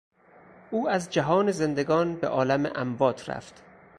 او 0.71 0.89
از 0.89 1.09
جهان 1.09 1.51
زندگان 1.51 2.15
به 2.15 2.27
عالم 2.27 2.71
اموات 2.75 3.29
رفت. 3.29 3.63